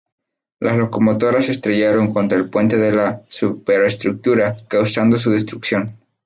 [0.59, 5.95] Las locomotoras se estrellaron contra el puente de la superestructura, causando su destrucción.